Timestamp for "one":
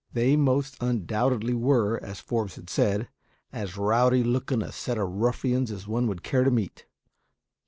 5.87-6.07